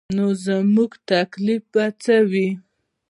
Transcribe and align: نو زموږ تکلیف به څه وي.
نو 0.15 0.25
زموږ 0.45 0.91
تکلیف 1.11 1.63
به 1.73 1.85
څه 2.03 2.15
وي. 2.31 2.49